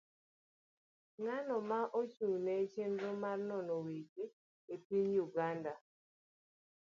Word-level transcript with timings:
Ng'ano 1.21 1.55
ma 1.69 1.79
ochung' 1.99 2.39
ne 2.45 2.55
chenro 2.71 3.11
mar 3.23 3.39
nono 3.49 3.73
weche 3.85 4.23
e 4.73 4.75
piny 4.85 5.11
Uganda 5.27 5.73